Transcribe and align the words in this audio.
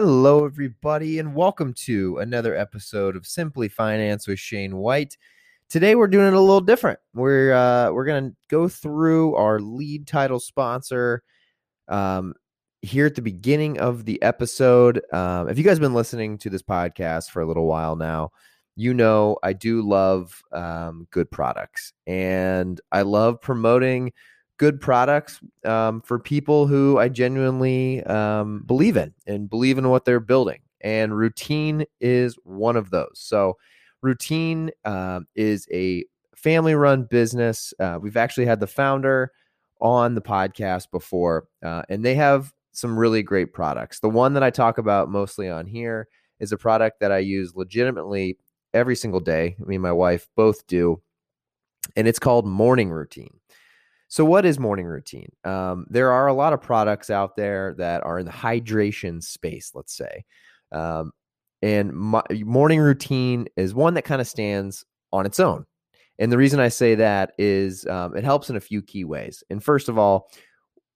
Hello, 0.00 0.44
everybody, 0.44 1.18
and 1.18 1.34
welcome 1.34 1.74
to 1.74 2.18
another 2.18 2.54
episode 2.54 3.16
of 3.16 3.26
Simply 3.26 3.68
Finance 3.68 4.28
with 4.28 4.38
Shane 4.38 4.76
White. 4.76 5.16
Today, 5.68 5.96
we're 5.96 6.06
doing 6.06 6.28
it 6.28 6.34
a 6.34 6.40
little 6.40 6.60
different. 6.60 7.00
We're 7.14 7.52
uh, 7.52 7.90
we're 7.90 8.04
going 8.04 8.30
to 8.30 8.36
go 8.46 8.68
through 8.68 9.34
our 9.34 9.58
lead 9.58 10.06
title 10.06 10.38
sponsor 10.38 11.24
um, 11.88 12.34
here 12.80 13.06
at 13.06 13.16
the 13.16 13.22
beginning 13.22 13.80
of 13.80 14.04
the 14.04 14.22
episode. 14.22 15.02
Um, 15.12 15.48
if 15.48 15.58
you 15.58 15.64
guys 15.64 15.78
have 15.78 15.80
been 15.80 15.94
listening 15.94 16.38
to 16.38 16.48
this 16.48 16.62
podcast 16.62 17.30
for 17.30 17.42
a 17.42 17.46
little 17.46 17.66
while 17.66 17.96
now, 17.96 18.30
you 18.76 18.94
know 18.94 19.36
I 19.42 19.52
do 19.52 19.82
love 19.82 20.40
um, 20.52 21.08
good 21.10 21.28
products, 21.28 21.92
and 22.06 22.80
I 22.92 23.02
love 23.02 23.40
promoting 23.40 24.12
good 24.58 24.80
products 24.80 25.40
um, 25.64 26.02
for 26.02 26.18
people 26.18 26.66
who 26.66 26.98
I 26.98 27.08
genuinely 27.08 28.02
um, 28.04 28.64
believe 28.66 28.96
in 28.96 29.14
and 29.26 29.48
believe 29.48 29.78
in 29.78 29.88
what 29.88 30.04
they're 30.04 30.20
building. 30.20 30.60
And 30.80 31.16
routine 31.16 31.86
is 32.00 32.36
one 32.44 32.76
of 32.76 32.90
those. 32.90 33.12
So, 33.14 33.56
routine 34.02 34.70
uh, 34.84 35.20
is 35.34 35.66
a 35.72 36.04
family 36.36 36.74
run 36.74 37.04
business. 37.04 37.74
Uh, 37.80 37.98
we've 38.00 38.16
actually 38.16 38.46
had 38.46 38.60
the 38.60 38.66
founder 38.66 39.32
on 39.80 40.14
the 40.14 40.20
podcast 40.20 40.90
before, 40.90 41.48
uh, 41.64 41.82
and 41.88 42.04
they 42.04 42.14
have 42.14 42.52
some 42.72 42.96
really 42.96 43.22
great 43.22 43.52
products. 43.52 43.98
The 43.98 44.08
one 44.08 44.34
that 44.34 44.42
I 44.42 44.50
talk 44.50 44.78
about 44.78 45.10
mostly 45.10 45.48
on 45.48 45.66
here 45.66 46.06
is 46.38 46.52
a 46.52 46.56
product 46.56 47.00
that 47.00 47.10
I 47.10 47.18
use 47.18 47.56
legitimately 47.56 48.38
every 48.72 48.94
single 48.94 49.20
day. 49.20 49.56
Me 49.58 49.74
and 49.74 49.82
my 49.82 49.92
wife 49.92 50.28
both 50.36 50.64
do, 50.68 51.02
and 51.96 52.06
it's 52.06 52.20
called 52.20 52.46
Morning 52.46 52.90
Routine. 52.90 53.38
So, 54.08 54.24
what 54.24 54.46
is 54.46 54.58
morning 54.58 54.86
routine? 54.86 55.30
Um, 55.44 55.86
there 55.90 56.10
are 56.12 56.26
a 56.26 56.32
lot 56.32 56.54
of 56.54 56.62
products 56.62 57.10
out 57.10 57.36
there 57.36 57.74
that 57.76 58.04
are 58.04 58.18
in 58.18 58.26
the 58.26 58.32
hydration 58.32 59.22
space, 59.22 59.72
let's 59.74 59.94
say. 59.94 60.24
Um, 60.72 61.12
and 61.60 61.92
my, 61.92 62.22
morning 62.30 62.80
routine 62.80 63.48
is 63.56 63.74
one 63.74 63.94
that 63.94 64.02
kind 64.02 64.20
of 64.20 64.26
stands 64.26 64.84
on 65.12 65.26
its 65.26 65.38
own. 65.38 65.66
And 66.18 66.32
the 66.32 66.38
reason 66.38 66.58
I 66.58 66.68
say 66.68 66.94
that 66.96 67.32
is 67.38 67.86
um, 67.86 68.16
it 68.16 68.24
helps 68.24 68.48
in 68.50 68.56
a 68.56 68.60
few 68.60 68.82
key 68.82 69.04
ways. 69.04 69.44
And 69.50 69.62
first 69.62 69.88
of 69.88 69.98
all, 69.98 70.30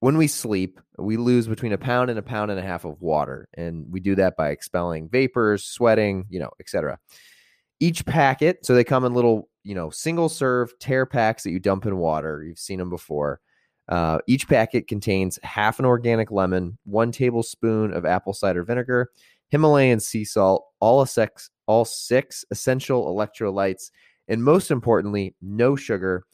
when 0.00 0.16
we 0.16 0.26
sleep, 0.26 0.80
we 0.98 1.16
lose 1.16 1.46
between 1.46 1.72
a 1.72 1.78
pound 1.78 2.10
and 2.10 2.18
a 2.18 2.22
pound 2.22 2.50
and 2.50 2.58
a 2.58 2.62
half 2.62 2.84
of 2.84 3.00
water. 3.00 3.48
And 3.54 3.86
we 3.90 4.00
do 4.00 4.16
that 4.16 4.36
by 4.36 4.50
expelling 4.50 5.08
vapors, 5.08 5.64
sweating, 5.64 6.24
you 6.28 6.40
know, 6.40 6.50
etc. 6.58 6.98
Each 7.82 8.04
packet, 8.06 8.64
so 8.64 8.74
they 8.74 8.84
come 8.84 9.04
in 9.04 9.12
little 9.12 9.48
you 9.64 9.74
know, 9.74 9.90
single 9.90 10.28
serve 10.28 10.76
tear 10.78 11.06
packs 11.06 11.42
that 11.42 11.50
you 11.50 11.58
dump 11.58 11.86
in 11.86 11.96
water. 11.96 12.44
You've 12.44 12.58
seen 12.58 12.78
them 12.78 12.90
before. 12.90 13.40
Uh, 13.88 14.18
each 14.26 14.48
packet 14.48 14.86
contains 14.86 15.38
half 15.42 15.78
an 15.78 15.84
organic 15.84 16.30
lemon, 16.30 16.78
one 16.84 17.12
tablespoon 17.12 17.92
of 17.92 18.06
apple 18.06 18.32
cider 18.32 18.64
vinegar, 18.64 19.10
Himalayan 19.48 20.00
sea 20.00 20.24
salt, 20.24 20.64
all 20.80 21.04
six, 21.04 21.50
all 21.66 21.84
six 21.84 22.44
essential 22.50 23.06
electrolytes, 23.06 23.90
and 24.28 24.42
most 24.42 24.70
importantly, 24.70 25.34
no 25.42 25.76
sugar. 25.76 26.24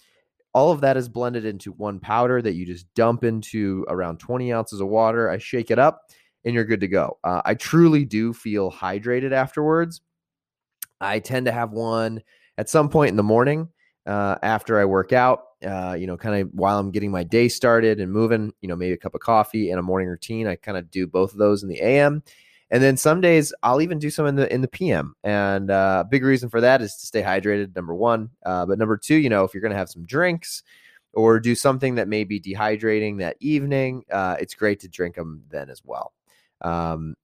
All 0.55 0.71
of 0.71 0.81
that 0.83 0.97
is 0.97 1.09
blended 1.09 1.45
into 1.45 1.73
one 1.73 2.01
powder 2.01 2.41
that 2.43 2.55
you 2.55 2.65
just 2.65 2.87
dump 2.95 3.25
into 3.25 3.85
around 3.89 4.19
20 4.19 4.53
ounces 4.53 4.81
of 4.81 4.89
water. 4.89 5.31
I 5.31 5.39
shake 5.39 5.71
it 5.71 5.79
up, 5.79 6.03
and 6.45 6.55
you're 6.55 6.65
good 6.65 6.81
to 6.81 6.89
go. 6.89 7.19
Uh, 7.25 7.43
I 7.45 7.55
truly 7.55 8.05
do 8.05 8.33
feel 8.33 8.71
hydrated 8.71 9.33
afterwards. 9.33 10.01
I 11.01 11.19
tend 11.21 11.47
to 11.47 11.53
have 11.53 11.73
one 11.73 12.23
at 12.57 12.69
some 12.69 12.89
point 12.89 13.11
in 13.11 13.17
the 13.17 13.23
morning 13.23 13.69
uh, 14.07 14.37
after 14.43 14.81
I 14.81 14.85
work 14.85 15.13
out, 15.13 15.45
uh, 15.65 15.97
you 15.99 16.07
know, 16.07 16.17
kind 16.17 16.41
of 16.41 16.49
while 16.53 16.79
I'm 16.79 16.91
getting 16.91 17.11
my 17.11 17.25
day 17.25 17.49
started 17.49 18.01
and 18.01 18.11
moving, 18.11 18.53
you 18.61 18.69
know, 18.69 18.77
maybe 18.77 18.95
a 18.95 18.99
cup 18.99 19.15
of 19.15 19.21
coffee 19.21 19.71
and 19.71 19.79
a 19.79 19.83
morning 19.83 20.09
routine. 20.09 20.47
I 20.47 20.57
kind 20.57 20.79
of 20.79 20.91
do 20.91 21.07
both 21.07 21.33
of 21.33 21.39
those 21.39 21.63
in 21.63 21.69
the 21.69 21.81
AM. 21.81 22.23
And 22.71 22.83
then 22.83 22.97
some 22.97 23.21
days 23.21 23.53
I'll 23.63 23.81
even 23.81 23.99
do 23.99 24.11
some 24.11 24.27
in 24.27 24.37
the 24.37 24.53
in 24.53 24.61
the 24.61 24.69
PM. 24.69 25.15
And 25.25 25.71
uh, 25.71 26.05
big 26.11 26.25
reason 26.25 26.51
for 26.51 26.61
that 26.61 26.83
is 26.83 26.97
to 26.97 27.07
stay 27.07 27.23
hydrated. 27.23 27.75
Number 27.75 27.95
one, 27.95 28.31
uh, 28.45 28.67
but 28.67 28.79
number 28.79 28.97
two, 28.97 29.17
you 29.17 29.31
know, 29.31 29.45
if 29.45 29.55
you're 29.55 29.63
going 29.63 29.73
to 29.73 29.79
have 29.79 29.89
some 29.89 30.05
drinks 30.05 30.63
or 31.15 31.41
do 31.41 31.55
something 31.55 31.95
that 31.95 32.09
may 32.09 32.25
be 32.25 32.41
dehydrating 32.41 33.19
that 33.19 33.37
evening, 33.41 34.05
uh, 34.13 34.37
it's 34.39 34.55
great 34.55 34.81
to 34.81 34.89
drink 34.89 35.15
them 35.15 35.43
then 35.49 35.71
as 35.71 35.83
well. 35.85 36.13
Um, 36.61 37.15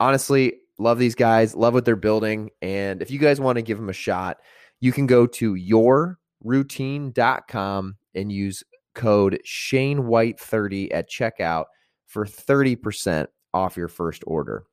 honestly, 0.00 0.60
love 0.78 0.98
these 0.98 1.14
guys, 1.14 1.54
love 1.54 1.74
what 1.74 1.84
they're 1.84 1.96
building, 1.96 2.50
and 2.62 3.02
if 3.02 3.10
you 3.10 3.18
guys 3.18 3.40
want 3.40 3.56
to 3.56 3.62
give 3.62 3.78
them 3.78 3.88
a 3.88 3.94
shot, 3.94 4.38
you 4.80 4.92
can 4.92 5.06
go 5.06 5.26
to 5.26 5.54
yourroutine.com 5.54 7.96
and 8.14 8.32
use 8.32 8.62
code 8.94 9.40
Shane 9.44 10.06
White 10.06 10.40
30 10.40 10.92
at 10.92 11.10
checkout 11.10 11.64
for 12.06 12.24
30% 12.24 13.26
off 13.54 13.76
your 13.76 13.88
first 13.88 14.22
order. 14.26 14.64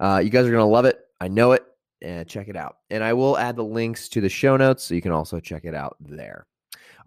Uh, 0.00 0.20
you 0.22 0.30
guys 0.30 0.46
are 0.46 0.50
going 0.50 0.60
to 0.60 0.64
love 0.64 0.84
it. 0.84 0.98
I 1.20 1.28
know 1.28 1.52
it. 1.52 1.64
And 2.00 2.28
check 2.28 2.46
it 2.46 2.56
out. 2.56 2.76
And 2.90 3.02
I 3.02 3.12
will 3.12 3.36
add 3.36 3.56
the 3.56 3.64
links 3.64 4.08
to 4.10 4.20
the 4.20 4.28
show 4.28 4.56
notes 4.56 4.84
so 4.84 4.94
you 4.94 5.02
can 5.02 5.10
also 5.10 5.40
check 5.40 5.64
it 5.64 5.74
out 5.74 5.96
there. 5.98 6.46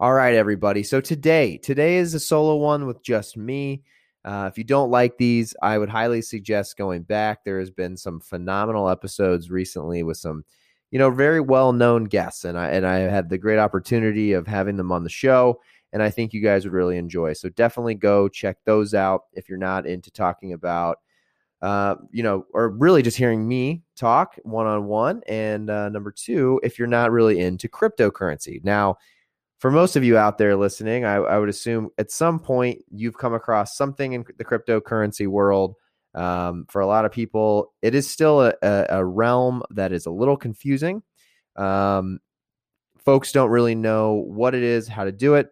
All 0.00 0.12
right, 0.12 0.34
everybody. 0.34 0.82
So 0.82 1.00
today, 1.00 1.56
today 1.56 1.96
is 1.96 2.12
a 2.12 2.20
solo 2.20 2.56
one 2.56 2.86
with 2.86 3.02
just 3.02 3.38
me. 3.38 3.84
Uh, 4.24 4.48
if 4.50 4.56
you 4.56 4.64
don't 4.64 4.90
like 4.90 5.18
these, 5.18 5.54
I 5.62 5.78
would 5.78 5.88
highly 5.88 6.22
suggest 6.22 6.76
going 6.76 7.02
back. 7.02 7.44
There 7.44 7.58
has 7.58 7.70
been 7.70 7.96
some 7.96 8.20
phenomenal 8.20 8.88
episodes 8.88 9.50
recently 9.50 10.02
with 10.02 10.16
some 10.16 10.44
you 10.92 10.98
know, 10.98 11.10
very 11.10 11.40
well 11.40 11.72
known 11.72 12.04
guests, 12.04 12.44
and 12.44 12.56
I 12.56 12.68
and 12.68 12.86
I 12.86 12.98
had 12.98 13.30
the 13.30 13.38
great 13.38 13.58
opportunity 13.58 14.34
of 14.34 14.46
having 14.46 14.76
them 14.76 14.92
on 14.92 15.04
the 15.04 15.10
show, 15.10 15.60
and 15.92 16.02
I 16.02 16.10
think 16.10 16.34
you 16.34 16.42
guys 16.42 16.64
would 16.64 16.74
really 16.74 16.98
enjoy. 16.98 17.32
So 17.32 17.48
definitely 17.48 17.94
go 17.94 18.28
check 18.28 18.58
those 18.66 18.92
out 18.92 19.24
if 19.32 19.48
you're 19.48 19.56
not 19.56 19.86
into 19.86 20.10
talking 20.10 20.52
about, 20.52 20.98
uh, 21.62 21.96
you 22.10 22.22
know, 22.22 22.44
or 22.52 22.68
really 22.68 23.00
just 23.00 23.16
hearing 23.16 23.48
me 23.48 23.82
talk 23.96 24.36
one 24.42 24.66
on 24.66 24.84
one. 24.84 25.22
And 25.26 25.70
uh, 25.70 25.88
number 25.88 26.12
two, 26.12 26.60
if 26.62 26.78
you're 26.78 26.86
not 26.86 27.10
really 27.10 27.40
into 27.40 27.68
cryptocurrency. 27.68 28.62
Now, 28.62 28.98
for 29.62 29.70
most 29.70 29.94
of 29.94 30.02
you 30.02 30.18
out 30.18 30.38
there 30.38 30.56
listening, 30.56 31.04
I, 31.04 31.14
I 31.14 31.38
would 31.38 31.48
assume 31.48 31.90
at 31.96 32.10
some 32.10 32.40
point 32.40 32.82
you've 32.90 33.16
come 33.16 33.32
across 33.32 33.76
something 33.76 34.12
in 34.12 34.24
the 34.36 34.44
cryptocurrency 34.44 35.28
world 35.28 35.76
um, 36.16 36.66
for 36.68 36.80
a 36.80 36.86
lot 36.88 37.04
of 37.04 37.12
people, 37.12 37.72
it 37.80 37.94
is 37.94 38.10
still 38.10 38.42
a, 38.42 38.54
a, 38.60 39.04
realm 39.04 39.62
that 39.70 39.92
is 39.92 40.06
a 40.06 40.10
little 40.10 40.36
confusing. 40.36 41.04
Um, 41.54 42.18
folks 42.98 43.30
don't 43.30 43.50
really 43.50 43.76
know 43.76 44.14
what 44.14 44.56
it 44.56 44.64
is, 44.64 44.88
how 44.88 45.04
to 45.04 45.12
do 45.12 45.34
it, 45.34 45.48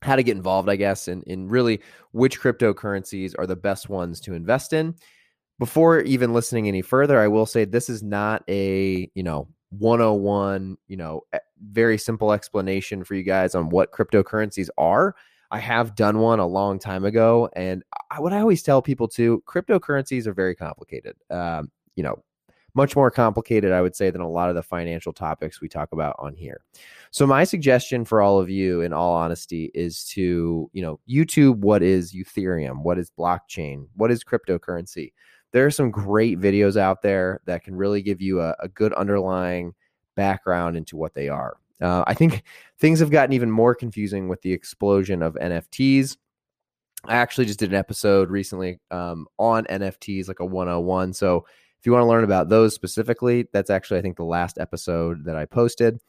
how 0.00 0.14
to 0.14 0.22
get 0.22 0.36
involved, 0.36 0.68
I 0.68 0.76
guess, 0.76 1.08
and 1.08 1.24
in 1.24 1.48
really 1.48 1.80
which 2.12 2.40
cryptocurrencies 2.40 3.34
are 3.36 3.48
the 3.48 3.56
best 3.56 3.88
ones 3.88 4.20
to 4.20 4.34
invest 4.34 4.72
in. 4.72 4.94
Before 5.58 5.98
even 6.02 6.34
listening 6.34 6.68
any 6.68 6.82
further, 6.82 7.18
I 7.18 7.26
will 7.26 7.46
say 7.46 7.64
this 7.64 7.88
is 7.88 8.00
not 8.00 8.44
a, 8.48 9.10
you 9.12 9.24
know, 9.24 9.48
101, 9.70 10.76
you 10.88 10.96
know, 10.96 11.22
very 11.70 11.98
simple 11.98 12.32
explanation 12.32 13.04
for 13.04 13.14
you 13.14 13.22
guys 13.22 13.54
on 13.54 13.68
what 13.68 13.92
cryptocurrencies 13.92 14.68
are. 14.78 15.14
I 15.50 15.58
have 15.58 15.94
done 15.94 16.18
one 16.18 16.40
a 16.40 16.46
long 16.46 16.78
time 16.78 17.04
ago, 17.04 17.48
and 17.54 17.82
I, 18.10 18.20
what 18.20 18.32
I 18.32 18.40
always 18.40 18.62
tell 18.62 18.82
people 18.82 19.08
too, 19.08 19.42
cryptocurrencies 19.46 20.26
are 20.26 20.34
very 20.34 20.54
complicated. 20.54 21.16
Um, 21.30 21.70
you 21.96 22.02
know, 22.02 22.22
much 22.74 22.94
more 22.94 23.10
complicated, 23.10 23.72
I 23.72 23.80
would 23.80 23.96
say, 23.96 24.10
than 24.10 24.20
a 24.20 24.28
lot 24.28 24.50
of 24.50 24.54
the 24.54 24.62
financial 24.62 25.12
topics 25.12 25.60
we 25.60 25.68
talk 25.68 25.92
about 25.92 26.16
on 26.18 26.36
here. 26.36 26.60
So 27.10 27.26
my 27.26 27.44
suggestion 27.44 28.04
for 28.04 28.20
all 28.20 28.38
of 28.38 28.50
you, 28.50 28.82
in 28.82 28.92
all 28.92 29.14
honesty, 29.14 29.70
is 29.74 30.04
to 30.10 30.70
you 30.72 30.82
know 30.82 31.00
YouTube 31.08 31.56
what 31.56 31.82
is 31.82 32.14
Ethereum, 32.14 32.82
what 32.82 32.98
is 32.98 33.10
blockchain, 33.10 33.86
what 33.94 34.10
is 34.10 34.22
cryptocurrency. 34.22 35.12
There 35.52 35.66
are 35.66 35.70
some 35.70 35.90
great 35.90 36.40
videos 36.40 36.76
out 36.76 37.02
there 37.02 37.40
that 37.46 37.64
can 37.64 37.74
really 37.74 38.02
give 38.02 38.20
you 38.20 38.40
a, 38.40 38.54
a 38.60 38.68
good 38.68 38.92
underlying 38.92 39.74
background 40.14 40.76
into 40.76 40.96
what 40.96 41.14
they 41.14 41.28
are. 41.28 41.56
Uh, 41.80 42.04
I 42.06 42.14
think 42.14 42.42
things 42.78 43.00
have 43.00 43.10
gotten 43.10 43.32
even 43.32 43.50
more 43.50 43.74
confusing 43.74 44.28
with 44.28 44.42
the 44.42 44.52
explosion 44.52 45.22
of 45.22 45.34
NFTs. 45.34 46.16
I 47.04 47.16
actually 47.16 47.46
just 47.46 47.60
did 47.60 47.70
an 47.70 47.76
episode 47.76 48.30
recently 48.30 48.80
um, 48.90 49.26
on 49.38 49.64
NFTs, 49.66 50.28
like 50.28 50.40
a 50.40 50.44
101. 50.44 51.12
So 51.12 51.46
if 51.78 51.86
you 51.86 51.92
want 51.92 52.02
to 52.02 52.08
learn 52.08 52.24
about 52.24 52.48
those 52.48 52.74
specifically, 52.74 53.46
that's 53.52 53.70
actually, 53.70 54.00
I 54.00 54.02
think, 54.02 54.16
the 54.16 54.24
last 54.24 54.58
episode 54.58 55.24
that 55.24 55.36
I 55.36 55.46
posted. 55.46 56.00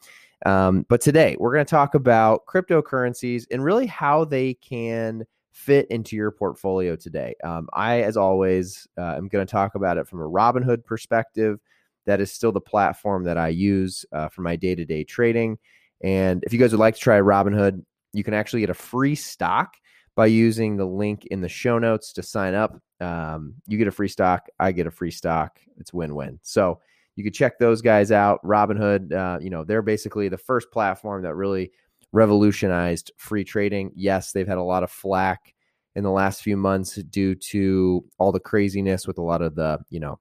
Um, 0.46 0.84
but 0.88 1.00
today 1.00 1.36
we're 1.38 1.52
going 1.52 1.64
to 1.64 1.70
talk 1.70 1.94
about 1.94 2.46
cryptocurrencies 2.46 3.44
and 3.50 3.62
really 3.62 3.86
how 3.86 4.24
they 4.24 4.54
can 4.54 5.24
fit 5.52 5.86
into 5.90 6.16
your 6.16 6.30
portfolio 6.30 6.96
today. 6.96 7.34
Um, 7.42 7.68
I, 7.72 8.02
as 8.02 8.16
always, 8.16 8.86
uh, 8.98 9.14
am 9.16 9.28
going 9.28 9.46
to 9.46 9.50
talk 9.50 9.74
about 9.74 9.98
it 9.98 10.06
from 10.06 10.20
a 10.20 10.28
Robinhood 10.28 10.84
perspective 10.84 11.60
that 12.06 12.20
is 12.20 12.32
still 12.32 12.52
the 12.52 12.60
platform 12.60 13.24
that 13.24 13.38
I 13.38 13.48
use 13.48 14.04
uh, 14.12 14.28
for 14.28 14.42
my 14.42 14.56
day 14.56 14.74
to 14.74 14.84
day 14.84 15.04
trading. 15.04 15.58
And 16.02 16.42
if 16.44 16.52
you 16.52 16.58
guys 16.58 16.72
would 16.72 16.80
like 16.80 16.94
to 16.94 17.00
try 17.00 17.20
Robinhood, 17.20 17.84
you 18.12 18.24
can 18.24 18.34
actually 18.34 18.60
get 18.60 18.70
a 18.70 18.74
free 18.74 19.14
stock 19.14 19.74
by 20.16 20.26
using 20.26 20.76
the 20.76 20.86
link 20.86 21.26
in 21.26 21.40
the 21.40 21.48
show 21.48 21.78
notes 21.78 22.12
to 22.14 22.22
sign 22.22 22.54
up. 22.54 22.80
Um, 23.00 23.54
you 23.66 23.78
get 23.78 23.88
a 23.88 23.92
free 23.92 24.08
stock, 24.08 24.48
I 24.58 24.72
get 24.72 24.86
a 24.86 24.90
free 24.90 25.10
stock. 25.10 25.58
It's 25.78 25.92
win 25.92 26.14
win. 26.14 26.38
So 26.42 26.80
you 27.16 27.24
can 27.24 27.32
check 27.32 27.58
those 27.58 27.82
guys 27.82 28.12
out. 28.12 28.42
Robinhood, 28.44 29.12
uh, 29.12 29.38
you 29.40 29.50
know, 29.50 29.64
they're 29.64 29.82
basically 29.82 30.28
the 30.28 30.38
first 30.38 30.70
platform 30.70 31.22
that 31.22 31.34
really 31.34 31.70
revolutionized 32.12 33.12
free 33.16 33.44
trading. 33.44 33.92
Yes, 33.94 34.32
they've 34.32 34.48
had 34.48 34.58
a 34.58 34.62
lot 34.62 34.82
of 34.82 34.90
flack 34.90 35.54
in 35.96 36.04
the 36.04 36.10
last 36.10 36.42
few 36.42 36.56
months 36.56 36.94
due 36.94 37.34
to 37.34 38.04
all 38.18 38.32
the 38.32 38.40
craziness 38.40 39.06
with 39.06 39.18
a 39.18 39.22
lot 39.22 39.42
of 39.42 39.54
the, 39.54 39.78
you 39.90 40.00
know, 40.00 40.18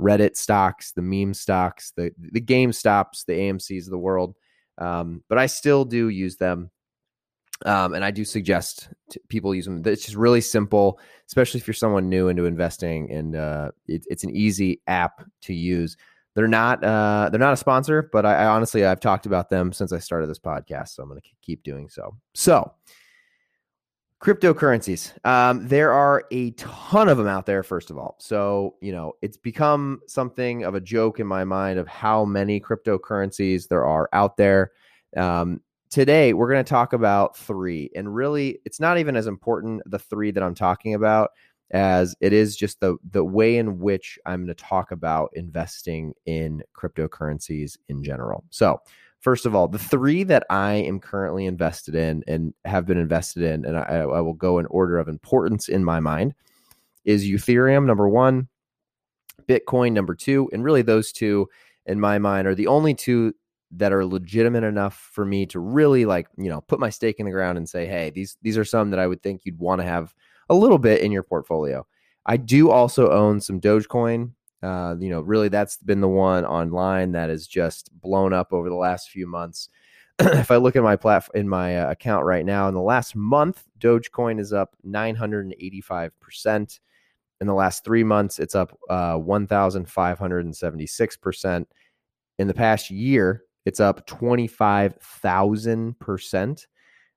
Reddit 0.00 0.36
stocks, 0.36 0.92
the 0.92 1.02
meme 1.02 1.34
stocks, 1.34 1.92
the 1.96 2.10
the 2.18 2.40
GameStops, 2.40 3.24
the 3.26 3.34
AMCs 3.34 3.84
of 3.84 3.90
the 3.90 3.98
world. 3.98 4.34
Um, 4.78 5.22
but 5.28 5.38
I 5.38 5.46
still 5.46 5.84
do 5.84 6.08
use 6.08 6.36
them. 6.36 6.70
Um, 7.64 7.94
and 7.94 8.04
I 8.04 8.10
do 8.10 8.24
suggest 8.24 8.88
people 9.28 9.54
use 9.54 9.66
them. 9.66 9.82
It's 9.86 10.04
just 10.04 10.16
really 10.16 10.40
simple, 10.40 10.98
especially 11.28 11.60
if 11.60 11.68
you're 11.68 11.74
someone 11.74 12.08
new 12.08 12.28
into 12.28 12.46
investing, 12.46 13.10
and 13.12 13.36
uh, 13.36 13.70
it, 13.86 14.04
it's 14.08 14.24
an 14.24 14.34
easy 14.34 14.82
app 14.88 15.24
to 15.42 15.54
use. 15.54 15.96
They're 16.34 16.48
not 16.48 16.82
uh, 16.82 17.28
they're 17.30 17.38
not 17.38 17.52
a 17.52 17.56
sponsor, 17.56 18.08
but 18.12 18.26
I, 18.26 18.42
I 18.42 18.46
honestly 18.46 18.84
I've 18.84 19.00
talked 19.00 19.26
about 19.26 19.50
them 19.50 19.72
since 19.72 19.92
I 19.92 19.98
started 19.98 20.28
this 20.28 20.38
podcast, 20.38 20.88
so 20.88 21.02
I'm 21.02 21.08
going 21.08 21.20
to 21.20 21.28
keep 21.42 21.62
doing 21.62 21.88
so. 21.88 22.16
So 22.34 22.72
cryptocurrencies. 24.20 25.12
Um, 25.26 25.68
there 25.68 25.92
are 25.92 26.24
a 26.30 26.52
ton 26.52 27.08
of 27.08 27.18
them 27.18 27.26
out 27.26 27.46
there 27.46 27.62
first 27.62 27.90
of 27.90 27.98
all. 27.98 28.16
So 28.18 28.74
you 28.80 28.90
know 28.90 29.12
it's 29.22 29.36
become 29.36 30.00
something 30.08 30.64
of 30.64 30.74
a 30.74 30.80
joke 30.80 31.20
in 31.20 31.26
my 31.26 31.44
mind 31.44 31.78
of 31.78 31.86
how 31.86 32.24
many 32.24 32.60
cryptocurrencies 32.60 33.68
there 33.68 33.84
are 33.84 34.08
out 34.12 34.36
there. 34.36 34.72
Um, 35.16 35.60
today 35.94 36.32
we're 36.32 36.50
going 36.50 36.64
to 36.64 36.68
talk 36.68 36.92
about 36.92 37.36
three 37.36 37.88
and 37.94 38.12
really 38.12 38.58
it's 38.64 38.80
not 38.80 38.98
even 38.98 39.14
as 39.14 39.28
important 39.28 39.80
the 39.86 39.98
three 39.98 40.32
that 40.32 40.42
i'm 40.42 40.56
talking 40.56 40.94
about 40.94 41.30
as 41.70 42.14
it 42.20 42.32
is 42.32 42.56
just 42.56 42.80
the 42.80 42.96
the 43.10 43.24
way 43.24 43.56
in 43.56 43.78
which 43.78 44.18
i'm 44.26 44.44
going 44.44 44.54
to 44.54 44.54
talk 44.54 44.90
about 44.92 45.30
investing 45.34 46.12
in 46.26 46.62
cryptocurrencies 46.76 47.76
in 47.88 48.02
general. 48.04 48.44
So 48.50 48.80
First 49.24 49.46
of 49.46 49.54
all, 49.54 49.68
the 49.68 49.78
three 49.78 50.22
that 50.24 50.44
I 50.50 50.74
am 50.74 51.00
currently 51.00 51.46
invested 51.46 51.94
in 51.94 52.22
and 52.26 52.52
have 52.66 52.84
been 52.84 52.98
invested 52.98 53.42
in, 53.42 53.64
and 53.64 53.74
I, 53.74 54.00
I 54.00 54.20
will 54.20 54.34
go 54.34 54.58
in 54.58 54.66
order 54.66 54.98
of 54.98 55.08
importance 55.08 55.70
in 55.70 55.82
my 55.82 55.98
mind, 55.98 56.34
is 57.06 57.24
Ethereum 57.24 57.86
number 57.86 58.06
one, 58.06 58.48
Bitcoin 59.48 59.92
number 59.92 60.14
two, 60.14 60.50
and 60.52 60.62
really 60.62 60.82
those 60.82 61.10
two 61.10 61.48
in 61.86 61.98
my 61.98 62.18
mind 62.18 62.46
are 62.46 62.54
the 62.54 62.66
only 62.66 62.92
two 62.92 63.34
that 63.72 63.92
are 63.92 64.04
legitimate 64.04 64.64
enough 64.64 65.10
for 65.12 65.24
me 65.24 65.46
to 65.46 65.58
really 65.58 66.04
like 66.04 66.28
you 66.36 66.48
know 66.48 66.60
put 66.62 66.78
my 66.78 66.90
stake 66.90 67.18
in 67.18 67.26
the 67.26 67.32
ground 67.32 67.58
and 67.58 67.68
say 67.68 67.86
hey 67.86 68.10
these 68.10 68.36
these 68.42 68.56
are 68.56 68.64
some 68.64 68.90
that 68.90 69.00
i 69.00 69.06
would 69.06 69.22
think 69.22 69.42
you'd 69.44 69.58
want 69.58 69.80
to 69.80 69.86
have 69.86 70.14
a 70.48 70.54
little 70.54 70.78
bit 70.78 71.00
in 71.00 71.10
your 71.10 71.22
portfolio 71.22 71.84
i 72.26 72.36
do 72.36 72.70
also 72.70 73.10
own 73.10 73.40
some 73.40 73.60
dogecoin 73.60 74.30
uh, 74.64 74.96
you 74.98 75.10
know, 75.10 75.20
really 75.20 75.48
that's 75.48 75.76
been 75.76 76.00
the 76.00 76.08
one 76.08 76.46
online 76.46 77.12
that 77.12 77.28
has 77.28 77.46
just 77.46 77.90
blown 78.00 78.32
up 78.32 78.50
over 78.50 78.70
the 78.70 78.74
last 78.74 79.10
few 79.10 79.26
months. 79.26 79.68
if 80.18 80.50
I 80.50 80.56
look 80.56 80.74
at 80.74 80.82
my 80.82 80.96
platform 80.96 81.38
in 81.38 81.46
my 81.46 81.78
uh, 81.78 81.90
account 81.90 82.24
right 82.24 82.46
now, 82.46 82.66
in 82.68 82.74
the 82.74 82.80
last 82.80 83.14
month, 83.14 83.62
Dogecoin 83.78 84.40
is 84.40 84.54
up 84.54 84.74
985%. 84.86 86.80
In 87.40 87.46
the 87.46 87.52
last 87.52 87.84
three 87.84 88.04
months, 88.04 88.38
it's 88.38 88.54
up 88.54 88.74
uh, 88.88 89.18
1,576%. 89.18 91.66
In 92.38 92.48
the 92.48 92.54
past 92.54 92.90
year, 92.90 93.44
it's 93.64 93.80
up 93.80 94.06
25,000%. 94.06 96.66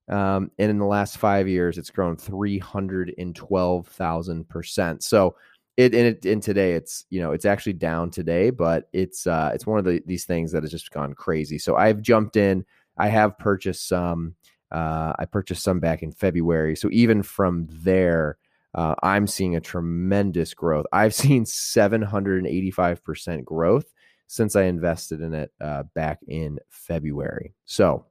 Um, 0.09 0.51
and 0.57 0.71
in 0.71 0.79
the 0.79 0.85
last 0.85 1.17
five 1.17 1.49
years, 1.49 1.77
it's 1.77 1.89
grown 1.89 2.15
312,000%. 2.15 5.03
So, 5.03 5.35
it 5.77 5.94
and 5.94 6.07
it 6.07 6.25
and 6.25 6.41
today 6.41 6.73
it's 6.73 7.05
you 7.11 7.21
know 7.21 7.33
it's 7.33 7.45
actually 7.45 7.73
down 7.73 8.09
today, 8.09 8.49
but 8.49 8.89
it's 8.94 9.27
uh 9.27 9.51
it's 9.53 9.67
one 9.67 9.77
of 9.77 9.85
the, 9.85 10.01
these 10.07 10.25
things 10.25 10.51
that 10.51 10.63
has 10.63 10.71
just 10.71 10.89
gone 10.91 11.13
crazy. 11.13 11.59
So 11.59 11.75
I've 11.75 12.01
jumped 12.01 12.35
in. 12.35 12.65
I 12.97 13.09
have 13.09 13.38
purchased 13.38 13.88
some. 13.88 14.33
Uh, 14.71 15.13
I 15.17 15.25
purchased 15.25 15.63
some 15.63 15.79
back 15.79 16.03
in 16.03 16.11
February. 16.11 16.75
So 16.75 16.89
even 16.91 17.23
from 17.23 17.67
there, 17.69 18.38
uh, 18.75 18.95
I'm 19.01 19.25
seeing 19.27 19.55
a 19.55 19.61
tremendous 19.61 20.53
growth. 20.53 20.85
I've 20.91 21.13
seen 21.13 21.45
785% 21.45 23.45
growth 23.45 23.85
since 24.27 24.56
I 24.56 24.63
invested 24.63 25.21
in 25.21 25.33
it 25.33 25.51
uh, 25.59 25.83
back 25.95 26.19
in 26.27 26.59
February. 26.69 27.53
So 27.65 28.06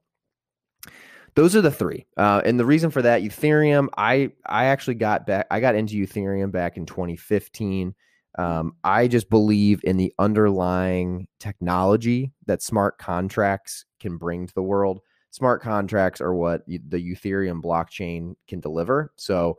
those 1.35 1.55
are 1.55 1.61
the 1.61 1.71
three. 1.71 2.07
Uh, 2.17 2.41
and 2.43 2.59
the 2.59 2.65
reason 2.65 2.89
for 2.89 3.03
that, 3.03 3.21
Ethereum, 3.21 3.89
I 3.95 4.31
I 4.45 4.65
actually 4.65 4.95
got 4.95 5.27
back. 5.27 5.45
I 5.51 5.59
got 5.59 5.75
into 5.75 5.95
Ethereum 5.95 6.51
back 6.51 6.77
in 6.77 6.85
2015. 6.85 7.93
Um, 8.39 8.73
I 8.83 9.07
just 9.07 9.29
believe 9.29 9.81
in 9.83 9.97
the 9.97 10.13
underlying 10.19 11.27
technology 11.39 12.33
that 12.45 12.61
smart 12.61 12.97
contracts 12.97 13.85
can 13.99 14.17
bring 14.17 14.47
to 14.47 14.53
the 14.53 14.63
world. 14.63 15.01
Smart 15.29 15.61
contracts 15.61 16.21
are 16.21 16.33
what 16.33 16.65
the 16.65 16.79
Ethereum 17.15 17.61
blockchain 17.61 18.33
can 18.47 18.59
deliver. 18.59 19.11
So 19.17 19.57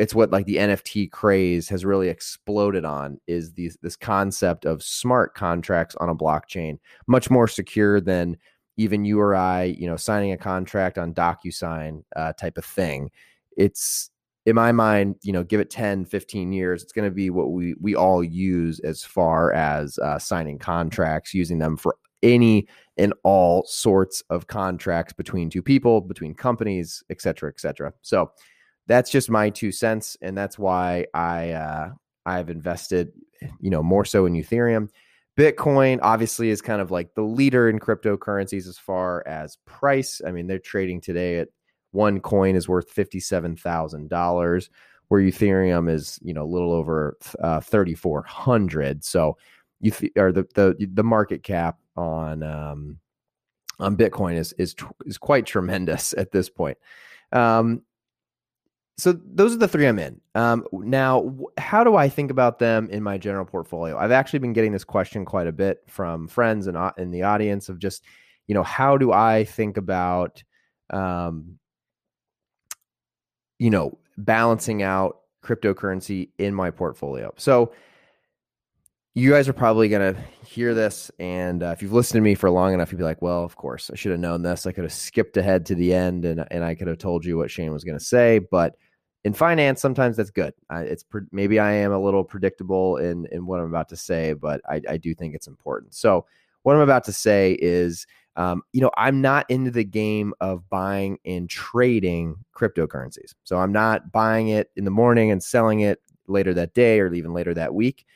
it's 0.00 0.14
what 0.14 0.30
like 0.30 0.46
the 0.46 0.56
NFT 0.56 1.10
craze 1.10 1.68
has 1.68 1.84
really 1.84 2.08
exploded 2.08 2.86
on 2.86 3.20
is 3.26 3.52
these 3.52 3.76
this 3.82 3.96
concept 3.96 4.64
of 4.64 4.82
smart 4.82 5.34
contracts 5.34 5.94
on 5.96 6.08
a 6.08 6.14
blockchain, 6.14 6.78
much 7.06 7.28
more 7.28 7.46
secure 7.46 8.00
than 8.00 8.38
even 8.78 9.04
you 9.04 9.20
or 9.20 9.36
I, 9.36 9.64
you 9.64 9.86
know, 9.86 9.96
signing 9.96 10.32
a 10.32 10.38
contract 10.38 10.96
on 10.96 11.12
DocuSign 11.12 12.02
uh, 12.16 12.32
type 12.32 12.56
of 12.56 12.64
thing. 12.64 13.10
It's 13.58 14.10
in 14.46 14.54
my 14.54 14.72
mind, 14.72 15.16
you 15.22 15.34
know, 15.34 15.44
give 15.44 15.60
it 15.60 15.68
10, 15.68 16.06
15 16.06 16.50
years, 16.50 16.82
it's 16.82 16.92
going 16.92 17.04
to 17.04 17.14
be 17.14 17.28
what 17.28 17.50
we 17.50 17.74
we 17.78 17.94
all 17.94 18.24
use 18.24 18.80
as 18.80 19.04
far 19.04 19.52
as 19.52 19.98
uh, 19.98 20.18
signing 20.18 20.58
contracts, 20.58 21.34
using 21.34 21.58
them 21.58 21.76
for 21.76 21.96
any 22.22 22.66
and 22.96 23.12
all 23.22 23.64
sorts 23.66 24.22
of 24.30 24.46
contracts 24.46 25.12
between 25.12 25.50
two 25.50 25.62
people, 25.62 26.00
between 26.00 26.34
companies, 26.34 27.04
et 27.10 27.20
cetera, 27.20 27.50
et 27.50 27.60
cetera. 27.60 27.92
So 28.00 28.30
that's 28.86 29.10
just 29.10 29.30
my 29.30 29.50
two 29.50 29.72
cents, 29.72 30.16
and 30.20 30.36
that's 30.36 30.58
why 30.58 31.06
I 31.14 31.50
uh, 31.50 31.90
I've 32.26 32.50
invested, 32.50 33.12
you 33.60 33.70
know, 33.70 33.82
more 33.82 34.04
so 34.04 34.26
in 34.26 34.34
Ethereum. 34.34 34.88
Bitcoin 35.38 36.00
obviously 36.02 36.50
is 36.50 36.60
kind 36.60 36.82
of 36.82 36.90
like 36.90 37.14
the 37.14 37.22
leader 37.22 37.68
in 37.68 37.78
cryptocurrencies 37.78 38.66
as 38.66 38.78
far 38.78 39.26
as 39.26 39.56
price. 39.64 40.20
I 40.26 40.32
mean, 40.32 40.46
they're 40.46 40.58
trading 40.58 41.00
today 41.00 41.38
at 41.38 41.48
one 41.92 42.20
coin 42.20 42.56
is 42.56 42.68
worth 42.68 42.94
$57,000 42.94 44.68
where 45.08 45.20
Ethereum 45.20 45.90
is, 45.90 46.18
you 46.22 46.34
know, 46.34 46.44
a 46.44 46.46
little 46.46 46.72
over 46.72 47.16
uh, 47.42 47.60
3400. 47.60 49.04
So 49.04 49.36
you 49.80 49.90
th- 49.90 50.12
or 50.16 50.30
the, 50.30 50.46
the 50.54 50.88
the 50.92 51.02
market 51.02 51.42
cap 51.42 51.78
on 51.96 52.42
um 52.42 52.98
on 53.78 53.96
Bitcoin 53.96 54.36
is 54.36 54.52
is 54.54 54.74
is 55.06 55.18
quite 55.18 55.46
tremendous 55.46 56.12
at 56.18 56.30
this 56.30 56.48
point. 56.48 56.78
Um 57.32 57.82
so 59.00 59.12
those 59.12 59.54
are 59.54 59.58
the 59.58 59.68
three 59.68 59.86
I'm 59.86 59.98
in. 59.98 60.20
Um, 60.34 60.64
now, 60.72 61.34
how 61.58 61.82
do 61.84 61.96
I 61.96 62.08
think 62.08 62.30
about 62.30 62.58
them 62.58 62.88
in 62.90 63.02
my 63.02 63.18
general 63.18 63.44
portfolio? 63.44 63.96
I've 63.96 64.10
actually 64.10 64.40
been 64.40 64.52
getting 64.52 64.72
this 64.72 64.84
question 64.84 65.24
quite 65.24 65.46
a 65.46 65.52
bit 65.52 65.82
from 65.88 66.28
friends 66.28 66.66
and 66.66 66.76
in 66.98 67.10
the 67.10 67.22
audience 67.22 67.68
of 67.68 67.78
just, 67.78 68.04
you 68.46 68.54
know, 68.54 68.62
how 68.62 68.98
do 68.98 69.12
I 69.12 69.44
think 69.44 69.76
about, 69.76 70.42
um, 70.90 71.58
you 73.58 73.70
know, 73.70 73.98
balancing 74.18 74.82
out 74.82 75.20
cryptocurrency 75.42 76.30
in 76.38 76.54
my 76.54 76.70
portfolio? 76.70 77.32
So, 77.36 77.72
you 79.14 79.30
guys 79.30 79.48
are 79.48 79.52
probably 79.52 79.88
going 79.88 80.14
to 80.14 80.20
hear 80.46 80.72
this. 80.72 81.10
And 81.18 81.62
uh, 81.62 81.68
if 81.68 81.82
you've 81.82 81.92
listened 81.92 82.18
to 82.18 82.22
me 82.22 82.34
for 82.36 82.48
long 82.48 82.74
enough, 82.74 82.92
you'd 82.92 82.98
be 82.98 83.04
like, 83.04 83.20
well, 83.20 83.42
of 83.42 83.56
course, 83.56 83.90
I 83.90 83.96
should 83.96 84.12
have 84.12 84.20
known 84.20 84.42
this. 84.42 84.66
I 84.66 84.72
could 84.72 84.84
have 84.84 84.92
skipped 84.92 85.36
ahead 85.36 85.66
to 85.66 85.74
the 85.74 85.92
end 85.92 86.24
and, 86.24 86.46
and 86.50 86.62
I 86.62 86.76
could 86.76 86.86
have 86.86 86.98
told 86.98 87.24
you 87.24 87.36
what 87.36 87.50
Shane 87.50 87.72
was 87.72 87.82
going 87.82 87.98
to 87.98 88.04
say. 88.04 88.38
But 88.38 88.76
in 89.24 89.34
finance, 89.34 89.80
sometimes 89.80 90.16
that's 90.16 90.30
good. 90.30 90.54
It's 90.70 91.02
pre- 91.02 91.22
maybe 91.30 91.58
I 91.58 91.72
am 91.72 91.92
a 91.92 92.00
little 92.00 92.24
predictable 92.24 92.96
in 92.96 93.26
in 93.32 93.46
what 93.46 93.60
I'm 93.60 93.66
about 93.66 93.88
to 93.90 93.96
say, 93.96 94.32
but 94.32 94.60
I, 94.68 94.80
I 94.88 94.96
do 94.96 95.14
think 95.14 95.34
it's 95.34 95.46
important. 95.46 95.94
So 95.94 96.26
what 96.62 96.74
I'm 96.74 96.82
about 96.82 97.04
to 97.04 97.12
say 97.12 97.56
is, 97.60 98.06
um, 98.36 98.62
you 98.72 98.80
know, 98.80 98.90
I'm 98.96 99.20
not 99.20 99.50
into 99.50 99.70
the 99.70 99.84
game 99.84 100.32
of 100.40 100.68
buying 100.68 101.18
and 101.24 101.48
trading 101.50 102.36
cryptocurrencies. 102.56 103.34
So 103.44 103.58
I'm 103.58 103.72
not 103.72 104.12
buying 104.12 104.48
it 104.48 104.70
in 104.76 104.84
the 104.84 104.90
morning 104.90 105.30
and 105.30 105.42
selling 105.42 105.80
it 105.80 106.00
later 106.26 106.54
that 106.54 106.74
day 106.74 107.00
or 107.00 107.12
even 107.12 107.32
later 107.32 107.54
that 107.54 107.74
week. 107.74 108.06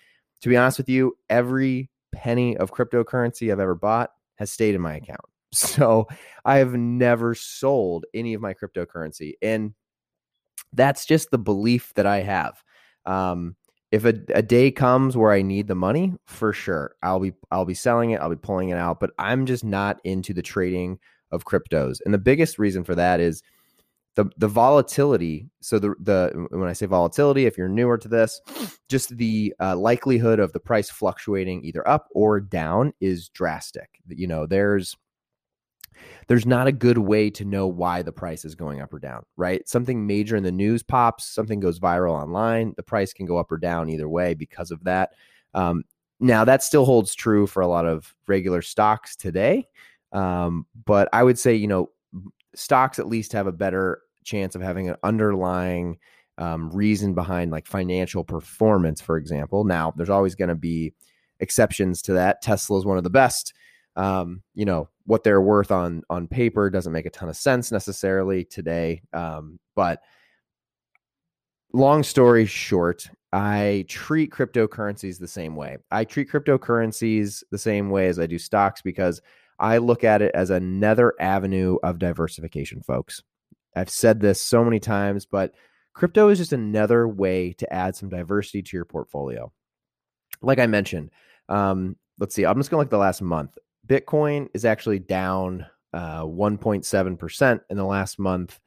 To 0.42 0.48
be 0.48 0.56
honest 0.56 0.78
with 0.78 0.88
you, 0.88 1.16
every 1.28 1.90
penny 2.12 2.56
of 2.56 2.72
cryptocurrency 2.72 3.50
I've 3.50 3.60
ever 3.60 3.74
bought 3.74 4.10
has 4.36 4.50
stayed 4.50 4.74
in 4.74 4.80
my 4.80 4.96
account. 4.96 5.20
So 5.54 6.08
I 6.44 6.56
have 6.56 6.74
never 6.74 7.32
sold 7.36 8.06
any 8.12 8.34
of 8.34 8.40
my 8.40 8.54
cryptocurrency. 8.54 9.34
And 9.40 9.72
that's 10.74 11.06
just 11.06 11.30
the 11.30 11.38
belief 11.38 11.92
that 11.94 12.06
I 12.06 12.20
have. 12.20 12.62
Um, 13.06 13.56
if 13.92 14.04
a, 14.04 14.14
a 14.34 14.42
day 14.42 14.70
comes 14.70 15.16
where 15.16 15.32
I 15.32 15.42
need 15.42 15.68
the 15.68 15.74
money, 15.74 16.14
for 16.26 16.52
sure, 16.52 16.96
I'll 17.02 17.20
be 17.20 17.32
I'll 17.50 17.64
be 17.64 17.74
selling 17.74 18.10
it, 18.10 18.20
I'll 18.20 18.30
be 18.30 18.36
pulling 18.36 18.70
it 18.70 18.76
out. 18.76 18.98
But 18.98 19.10
I'm 19.18 19.46
just 19.46 19.64
not 19.64 20.00
into 20.04 20.34
the 20.34 20.42
trading 20.42 20.98
of 21.30 21.44
cryptos, 21.44 21.98
and 22.04 22.12
the 22.12 22.18
biggest 22.18 22.58
reason 22.58 22.82
for 22.82 22.94
that 22.96 23.20
is 23.20 23.42
the 24.16 24.26
the 24.36 24.48
volatility. 24.48 25.48
So 25.60 25.78
the 25.78 25.94
the 26.00 26.46
when 26.50 26.68
I 26.68 26.72
say 26.72 26.86
volatility, 26.86 27.46
if 27.46 27.56
you're 27.56 27.68
newer 27.68 27.98
to 27.98 28.08
this, 28.08 28.40
just 28.88 29.16
the 29.16 29.54
uh, 29.60 29.76
likelihood 29.76 30.40
of 30.40 30.52
the 30.52 30.60
price 30.60 30.90
fluctuating 30.90 31.64
either 31.64 31.86
up 31.88 32.08
or 32.12 32.40
down 32.40 32.92
is 33.00 33.28
drastic. 33.28 33.88
You 34.08 34.26
know, 34.26 34.46
there's 34.46 34.96
there's 36.28 36.46
not 36.46 36.66
a 36.66 36.72
good 36.72 36.98
way 36.98 37.30
to 37.30 37.44
know 37.44 37.66
why 37.66 38.02
the 38.02 38.12
price 38.12 38.44
is 38.44 38.54
going 38.54 38.80
up 38.80 38.92
or 38.92 38.98
down, 38.98 39.24
right? 39.36 39.68
Something 39.68 40.06
major 40.06 40.36
in 40.36 40.42
the 40.42 40.52
news 40.52 40.82
pops, 40.82 41.24
something 41.24 41.60
goes 41.60 41.78
viral 41.80 42.12
online, 42.12 42.74
the 42.76 42.82
price 42.82 43.12
can 43.12 43.26
go 43.26 43.38
up 43.38 43.50
or 43.52 43.58
down 43.58 43.88
either 43.88 44.08
way 44.08 44.34
because 44.34 44.70
of 44.70 44.82
that. 44.84 45.12
Um, 45.54 45.84
now, 46.20 46.44
that 46.44 46.62
still 46.62 46.84
holds 46.84 47.14
true 47.14 47.46
for 47.46 47.60
a 47.60 47.66
lot 47.66 47.86
of 47.86 48.14
regular 48.26 48.62
stocks 48.62 49.16
today. 49.16 49.68
Um, 50.12 50.66
but 50.86 51.08
I 51.12 51.22
would 51.22 51.38
say, 51.38 51.54
you 51.54 51.66
know, 51.66 51.90
stocks 52.54 52.98
at 52.98 53.08
least 53.08 53.32
have 53.32 53.46
a 53.46 53.52
better 53.52 54.00
chance 54.24 54.54
of 54.54 54.62
having 54.62 54.88
an 54.88 54.96
underlying 55.02 55.98
um, 56.38 56.70
reason 56.70 57.14
behind 57.14 57.50
like 57.50 57.66
financial 57.66 58.24
performance, 58.24 59.00
for 59.00 59.16
example. 59.16 59.64
Now, 59.64 59.92
there's 59.96 60.10
always 60.10 60.34
going 60.34 60.48
to 60.48 60.54
be 60.54 60.94
exceptions 61.40 62.00
to 62.02 62.12
that. 62.14 62.42
Tesla 62.42 62.78
is 62.78 62.84
one 62.84 62.96
of 62.96 63.04
the 63.04 63.10
best. 63.10 63.52
Um, 63.96 64.42
you 64.54 64.64
know 64.64 64.88
what 65.06 65.22
they're 65.22 65.40
worth 65.40 65.70
on 65.70 66.02
on 66.10 66.26
paper 66.26 66.70
doesn't 66.70 66.92
make 66.92 67.06
a 67.06 67.10
ton 67.10 67.28
of 67.28 67.36
sense 67.36 67.70
necessarily 67.70 68.44
today. 68.44 69.02
Um, 69.12 69.58
but 69.76 70.00
long 71.72 72.02
story 72.02 72.46
short, 72.46 73.08
I 73.32 73.84
treat 73.88 74.30
cryptocurrencies 74.30 75.18
the 75.18 75.28
same 75.28 75.56
way. 75.56 75.78
I 75.90 76.04
treat 76.04 76.30
cryptocurrencies 76.30 77.42
the 77.50 77.58
same 77.58 77.90
way 77.90 78.08
as 78.08 78.18
I 78.18 78.26
do 78.26 78.38
stocks 78.38 78.80
because 78.80 79.20
I 79.58 79.78
look 79.78 80.04
at 80.04 80.22
it 80.22 80.32
as 80.34 80.50
another 80.50 81.14
avenue 81.20 81.76
of 81.82 81.98
diversification, 81.98 82.82
folks. 82.82 83.22
I've 83.76 83.90
said 83.90 84.20
this 84.20 84.40
so 84.40 84.64
many 84.64 84.78
times, 84.78 85.26
but 85.26 85.54
crypto 85.94 86.28
is 86.28 86.38
just 86.38 86.52
another 86.52 87.08
way 87.08 87.52
to 87.54 87.72
add 87.72 87.96
some 87.96 88.08
diversity 88.08 88.62
to 88.62 88.76
your 88.76 88.84
portfolio. 88.84 89.52
Like 90.42 90.58
I 90.58 90.66
mentioned, 90.66 91.10
um, 91.48 91.96
let's 92.18 92.34
see, 92.34 92.44
I'm 92.46 92.56
just 92.58 92.70
going 92.70 92.78
to 92.78 92.80
look 92.82 92.88
at 92.88 92.90
the 92.90 92.98
last 92.98 93.22
month. 93.22 93.56
Bitcoin 93.86 94.48
is 94.54 94.64
actually 94.64 94.98
down 94.98 95.66
uh, 95.92 96.22
1.7% 96.22 97.60
in 97.70 97.76
the 97.76 97.84
last 97.84 98.18
month. 98.18 98.58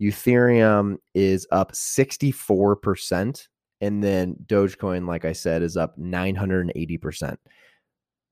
Ethereum 0.00 0.96
is 1.14 1.46
up 1.50 1.72
64%. 1.72 3.48
And 3.80 4.02
then 4.02 4.36
Dogecoin, 4.46 5.06
like 5.06 5.24
I 5.24 5.32
said, 5.32 5.62
is 5.62 5.76
up 5.76 5.98
980%. 5.98 7.36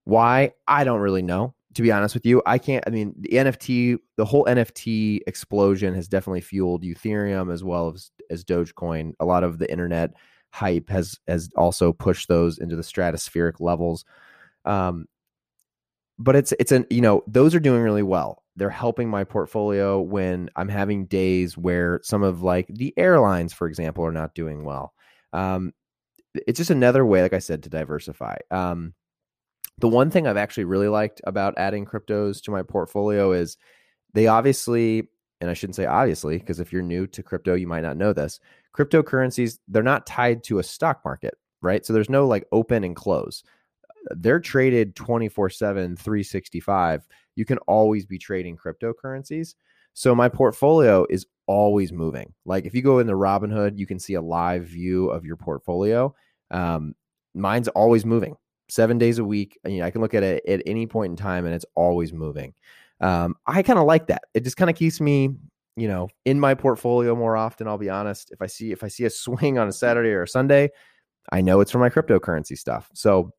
Why? 0.04 0.52
I 0.66 0.84
don't 0.84 1.00
really 1.00 1.22
know. 1.22 1.54
To 1.74 1.82
be 1.82 1.92
honest 1.92 2.14
with 2.14 2.26
you, 2.26 2.42
I 2.44 2.58
can't. 2.58 2.84
I 2.86 2.90
mean, 2.90 3.14
the 3.18 3.30
NFT, 3.30 3.96
the 4.16 4.26
whole 4.26 4.44
NFT 4.44 5.20
explosion 5.26 5.94
has 5.94 6.06
definitely 6.06 6.42
fueled 6.42 6.82
Ethereum 6.82 7.50
as 7.52 7.64
well 7.64 7.92
as 7.94 8.10
as 8.28 8.44
Dogecoin. 8.44 9.14
A 9.20 9.24
lot 9.24 9.42
of 9.42 9.58
the 9.58 9.70
internet 9.70 10.12
hype 10.50 10.90
has 10.90 11.18
has 11.28 11.48
also 11.56 11.92
pushed 11.92 12.28
those 12.28 12.58
into 12.58 12.76
the 12.76 12.82
stratospheric 12.82 13.58
levels. 13.58 14.04
Um, 14.66 15.06
but 16.22 16.36
it's 16.36 16.52
it's 16.60 16.72
an 16.72 16.86
you 16.88 17.00
know 17.00 17.24
those 17.26 17.54
are 17.54 17.60
doing 17.60 17.82
really 17.82 18.02
well. 18.02 18.42
They're 18.54 18.70
helping 18.70 19.08
my 19.08 19.24
portfolio 19.24 20.00
when 20.00 20.50
I'm 20.56 20.68
having 20.68 21.06
days 21.06 21.58
where 21.58 22.00
some 22.02 22.22
of 22.22 22.42
like 22.42 22.68
the 22.68 22.94
airlines, 22.96 23.52
for 23.52 23.66
example, 23.66 24.04
are 24.04 24.12
not 24.12 24.34
doing 24.34 24.64
well. 24.64 24.94
Um, 25.32 25.72
it's 26.46 26.58
just 26.58 26.70
another 26.70 27.04
way, 27.04 27.22
like 27.22 27.32
I 27.32 27.40
said, 27.40 27.62
to 27.64 27.70
diversify. 27.70 28.36
Um, 28.50 28.94
the 29.78 29.88
one 29.88 30.10
thing 30.10 30.26
I've 30.26 30.36
actually 30.36 30.64
really 30.64 30.88
liked 30.88 31.20
about 31.24 31.54
adding 31.56 31.86
cryptos 31.86 32.42
to 32.44 32.50
my 32.50 32.62
portfolio 32.62 33.32
is 33.32 33.56
they 34.14 34.26
obviously, 34.26 35.08
and 35.40 35.50
I 35.50 35.54
shouldn't 35.54 35.76
say 35.76 35.86
obviously, 35.86 36.38
because 36.38 36.60
if 36.60 36.72
you're 36.72 36.82
new 36.82 37.06
to 37.08 37.22
crypto, 37.22 37.54
you 37.54 37.66
might 37.66 37.80
not 37.80 37.96
know 37.96 38.12
this. 38.12 38.38
Cryptocurrencies, 38.76 39.58
they're 39.66 39.82
not 39.82 40.06
tied 40.06 40.44
to 40.44 40.58
a 40.58 40.62
stock 40.62 41.00
market, 41.04 41.34
right? 41.62 41.84
So 41.84 41.92
there's 41.92 42.10
no 42.10 42.26
like 42.26 42.46
open 42.52 42.84
and 42.84 42.94
close 42.94 43.42
they're 44.10 44.40
traded 44.40 44.94
24 44.96 45.50
7 45.50 45.96
365 45.96 47.06
you 47.34 47.44
can 47.44 47.58
always 47.58 48.04
be 48.04 48.18
trading 48.18 48.58
cryptocurrencies. 48.58 49.54
So 49.94 50.14
my 50.14 50.28
portfolio 50.28 51.06
is 51.08 51.26
always 51.46 51.92
moving. 51.92 52.32
Like 52.44 52.66
if 52.66 52.74
you 52.74 52.82
go 52.82 52.98
into 52.98 53.14
robinhood 53.14 53.78
you 53.78 53.86
can 53.86 53.98
see 53.98 54.14
a 54.14 54.22
live 54.22 54.64
view 54.64 55.08
of 55.10 55.24
your 55.24 55.36
portfolio. 55.36 56.14
Um, 56.50 56.94
mine's 57.34 57.68
always 57.68 58.04
moving. 58.04 58.36
Seven 58.68 58.98
days 58.98 59.18
a 59.18 59.24
week 59.24 59.58
you 59.66 59.78
know, 59.78 59.84
i 59.84 59.90
can 59.90 60.00
look 60.00 60.14
at 60.14 60.22
it 60.22 60.44
at 60.46 60.62
any 60.66 60.86
point 60.86 61.10
in 61.10 61.16
time 61.16 61.44
and 61.44 61.54
it's 61.54 61.66
always 61.74 62.12
moving. 62.12 62.54
Um, 63.00 63.36
i 63.46 63.62
kind 63.62 63.78
of 63.78 63.86
like 63.86 64.06
that. 64.08 64.22
It 64.34 64.44
just 64.44 64.56
kind 64.56 64.70
of 64.70 64.76
keeps 64.76 65.00
me 65.00 65.30
you 65.74 65.88
know 65.88 66.08
in 66.26 66.38
my 66.38 66.52
portfolio 66.54 67.16
more 67.16 67.34
often 67.36 67.66
i'll 67.66 67.78
be 67.78 67.90
honest. 67.90 68.30
If 68.30 68.42
i 68.42 68.46
see 68.46 68.72
if 68.72 68.84
i 68.84 68.88
see 68.88 69.04
a 69.04 69.10
swing 69.24 69.58
on 69.58 69.68
a 69.68 69.72
saturday 69.72 70.10
or 70.10 70.22
a 70.22 70.28
sunday 70.28 70.70
i 71.30 71.40
know 71.40 71.60
it's 71.60 71.70
for 71.70 71.78
my 71.78 71.88
cryptocurrency 71.88 72.58
stuff. 72.58 72.90
So 72.94 73.32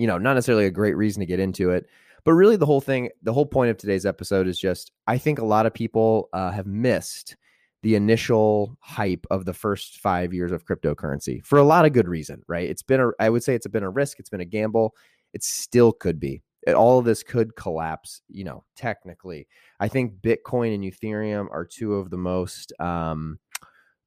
you 0.00 0.06
know, 0.06 0.18
not 0.18 0.34
necessarily 0.34 0.66
a 0.66 0.70
great 0.70 0.96
reason 0.96 1.20
to 1.20 1.26
get 1.26 1.40
into 1.40 1.70
it. 1.70 1.86
But 2.24 2.32
really, 2.32 2.56
the 2.56 2.66
whole 2.66 2.80
thing, 2.80 3.10
the 3.22 3.32
whole 3.32 3.46
point 3.46 3.70
of 3.70 3.76
today's 3.76 4.06
episode 4.06 4.46
is 4.46 4.58
just 4.58 4.92
I 5.06 5.18
think 5.18 5.38
a 5.38 5.44
lot 5.44 5.66
of 5.66 5.74
people 5.74 6.28
uh, 6.32 6.50
have 6.50 6.66
missed 6.66 7.36
the 7.82 7.94
initial 7.94 8.76
hype 8.80 9.26
of 9.30 9.44
the 9.44 9.54
first 9.54 10.00
five 10.00 10.34
years 10.34 10.52
of 10.52 10.66
cryptocurrency 10.66 11.44
for 11.44 11.58
a 11.58 11.64
lot 11.64 11.86
of 11.86 11.92
good 11.92 12.08
reason, 12.08 12.42
right? 12.46 12.68
It's 12.68 12.82
been 12.82 13.00
a, 13.00 13.10
I 13.18 13.30
would 13.30 13.42
say 13.42 13.54
it's 13.54 13.66
been 13.66 13.82
a 13.82 13.90
risk, 13.90 14.18
it's 14.18 14.28
been 14.28 14.40
a 14.40 14.46
gamble. 14.46 14.94
It 15.32 15.42
still 15.42 15.92
could 15.92 16.18
be. 16.20 16.42
It, 16.66 16.74
all 16.74 16.98
of 16.98 17.04
this 17.06 17.22
could 17.22 17.56
collapse, 17.56 18.20
you 18.28 18.44
know, 18.44 18.64
technically. 18.76 19.46
I 19.78 19.88
think 19.88 20.20
Bitcoin 20.20 20.74
and 20.74 20.84
Ethereum 20.84 21.46
are 21.50 21.64
two 21.64 21.94
of 21.94 22.10
the 22.10 22.18
most, 22.18 22.72
um, 22.80 23.38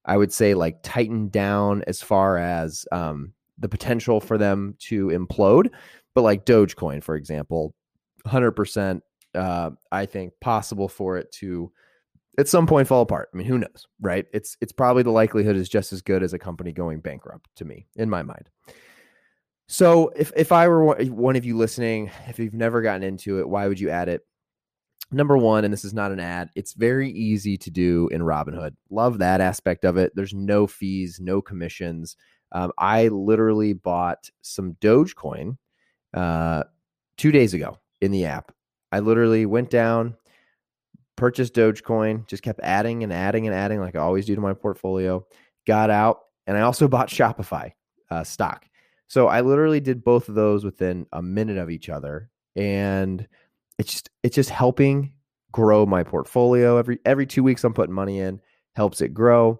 I 0.06 0.18
would 0.18 0.34
say, 0.34 0.54
like 0.54 0.84
tightened 0.84 1.32
down 1.32 1.84
as 1.88 2.02
far 2.02 2.38
as 2.38 2.86
um, 2.92 3.34
the 3.58 3.70
potential 3.70 4.20
for 4.20 4.38
them 4.38 4.76
to 4.80 5.08
implode. 5.08 5.70
But 6.16 6.22
like 6.22 6.46
Dogecoin, 6.46 7.04
for 7.04 7.16
example, 7.16 7.74
100%, 8.28 9.02
uh, 9.36 9.72
I 9.92 10.06
think 10.06 10.34
possible 10.42 10.88
for 10.88 11.18
it 11.18 11.32
to 11.34 11.72
at 12.38 12.48
some 12.48 12.66
point 12.66 12.88
fall 12.88 13.02
apart. 13.02 13.30
I 13.34 13.38
mean, 13.38 13.48
who 13.48 13.58
knows, 13.58 13.88
right? 14.02 14.26
It's 14.34 14.58
it's 14.62 14.72
probably 14.72 15.04
the 15.04 15.12
likelihood 15.12 15.56
is 15.56 15.70
just 15.70 15.94
as 15.94 16.02
good 16.02 16.24
as 16.24 16.34
a 16.34 16.40
company 16.40 16.72
going 16.72 17.00
bankrupt 17.00 17.50
to 17.58 17.66
me, 17.66 17.88
in 17.96 18.10
my 18.10 18.24
mind. 18.24 18.50
So 19.68 20.12
if 20.16 20.32
if 20.36 20.52
I 20.52 20.68
were 20.68 20.96
one 21.06 21.36
of 21.36 21.46
you 21.46 21.58
listening, 21.58 22.12
if 22.28 22.40
you've 22.40 22.54
never 22.54 22.82
gotten 22.82 23.04
into 23.04 23.40
it, 23.40 23.48
why 23.48 23.68
would 23.68 23.80
you 23.80 23.90
add 23.90 24.10
it? 24.10 24.22
Number 25.12 25.38
one, 25.38 25.64
and 25.64 25.72
this 25.72 25.86
is 25.86 25.94
not 25.94 26.12
an 26.12 26.20
ad, 26.20 26.50
it's 26.56 26.74
very 26.74 27.12
easy 27.12 27.56
to 27.58 27.70
do 27.70 28.10
in 28.12 28.22
Robinhood. 28.22 28.76
Love 28.90 29.20
that 29.20 29.42
aspect 29.42 29.86
of 29.86 29.96
it. 29.96 30.12
There's 30.16 30.34
no 30.34 30.66
fees, 30.66 31.20
no 31.22 31.40
commissions. 31.40 32.16
Um, 32.54 32.72
I 32.78 33.08
literally 33.08 33.74
bought 33.74 34.30
some 34.42 34.74
Dogecoin 34.80 35.58
uh, 36.14 36.64
two 37.18 37.32
days 37.32 37.54
ago 37.54 37.80
in 38.00 38.12
the 38.12 38.26
app. 38.26 38.52
I 38.92 39.00
literally 39.00 39.46
went 39.48 39.72
down, 39.72 40.16
purchased 41.16 41.56
Dogecoin, 41.56 42.28
just 42.28 42.44
kept 42.44 42.60
adding 42.62 43.04
and 43.04 43.12
adding 43.12 43.48
and 43.48 43.56
adding 43.56 43.80
like 43.80 43.96
I 43.96 44.00
always 44.00 44.26
do 44.26 44.36
to 44.36 44.42
my 44.42 44.54
portfolio. 44.54 45.26
Got 45.66 45.90
out, 45.90 46.20
and 46.46 46.56
I 46.56 46.62
also 46.62 46.88
bought 46.90 47.10
Shopify 47.10 47.72
uh, 48.12 48.24
stock. 48.24 48.68
So 49.08 49.28
I 49.28 49.42
literally 49.42 49.80
did 49.80 50.04
both 50.04 50.30
of 50.30 50.36
those 50.36 50.64
within 50.64 51.08
a 51.12 51.22
minute 51.22 51.58
of 51.58 51.70
each 51.70 51.90
other, 51.90 52.30
and 52.56 53.28
it's 53.80 53.92
just 53.92 54.10
it's 54.22 54.36
just 54.36 54.50
helping 54.50 55.14
grow 55.52 55.86
my 55.86 56.04
portfolio 56.04 56.78
every 56.78 57.00
every 57.06 57.26
two 57.26 57.44
weeks. 57.44 57.64
I'm 57.64 57.74
putting 57.74 57.96
money 57.96 58.20
in, 58.20 58.40
helps 58.76 59.02
it 59.02 59.14
grow. 59.14 59.60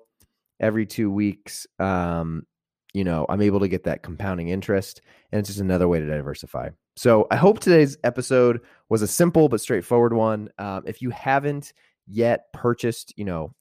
Every 0.60 0.86
two 0.86 1.12
weeks, 1.12 1.68
um, 1.80 2.46
you 2.94 3.04
know, 3.04 3.26
I'm 3.28 3.42
able 3.42 3.60
to 3.60 3.68
get 3.68 3.84
that 3.84 4.04
compounding 4.04 4.50
interest. 4.50 5.02
And 5.32 5.40
it's 5.40 5.50
just 5.50 5.60
another 5.60 5.88
way 5.88 6.00
to 6.00 6.06
diversify. 6.06 6.70
So 6.96 7.28
I 7.32 7.36
hope 7.36 7.60
today's 7.60 7.98
episode 8.04 8.62
was 8.90 9.02
a 9.02 9.08
simple 9.08 9.50
but 9.50 9.62
straightforward 9.62 10.14
one. 10.14 10.50
Um, 10.60 10.84
if 10.86 11.02
you 11.02 11.10
haven't 11.10 11.74
yet 12.08 12.54
purchased, 12.54 13.14
you 13.18 13.26
know, 13.26 13.54